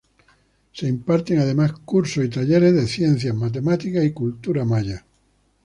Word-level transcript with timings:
Se 0.73 0.87
imparten 0.87 1.37
además, 1.37 1.73
cursos 1.85 2.25
y 2.25 2.29
talleres 2.29 2.73
de 2.73 2.87
ciencia, 2.87 3.35
matemáticas 3.35 4.03
y 4.03 4.13
cultura 4.13 4.65
maya. 4.65 5.05